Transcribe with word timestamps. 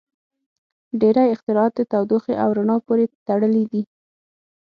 •ډیری 0.99 1.25
اختراعات 1.33 1.73
د 1.75 1.81
تودوخې 1.91 2.33
او 2.43 2.49
رڼا 2.57 2.77
پورې 2.87 3.05
تړلي 3.27 3.63
دي. 3.71 3.81